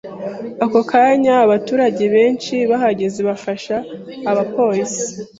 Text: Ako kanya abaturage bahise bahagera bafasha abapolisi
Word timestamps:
Ako 0.65 0.79
kanya 0.91 1.33
abaturage 1.45 2.03
bahise 2.13 2.55
bahagera 2.71 3.19
bafasha 3.29 3.75
abapolisi 4.31 5.05